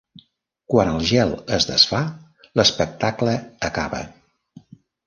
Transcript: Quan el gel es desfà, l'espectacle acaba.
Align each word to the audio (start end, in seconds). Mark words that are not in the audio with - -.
Quan 0.73 0.89
el 0.93 1.03
gel 1.09 1.35
es 1.59 1.69
desfà, 1.73 2.01
l'espectacle 2.61 3.39
acaba. 3.73 4.07